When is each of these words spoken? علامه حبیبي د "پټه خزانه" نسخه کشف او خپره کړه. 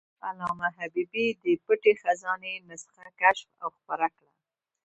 علامه 0.27 0.67
حبیبي 0.77 1.27
د 1.43 1.45
"پټه 1.63 1.93
خزانه" 2.01 2.51
نسخه 2.69 3.09
کشف 3.21 3.49
او 3.63 3.69
خپره 3.77 4.07
کړه. 4.17 4.31